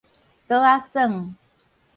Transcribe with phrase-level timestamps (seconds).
[0.47, 1.29] 桌仔耍